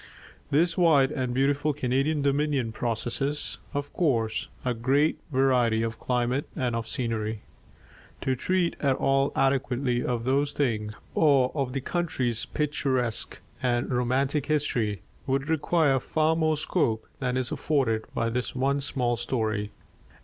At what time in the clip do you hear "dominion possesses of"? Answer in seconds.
2.23-3.93